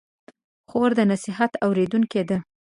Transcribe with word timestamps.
خور 0.69 0.91
د 0.97 0.99
نصیحت 1.11 1.51
اورېدونکې 1.65 2.21
ده. 2.29 2.37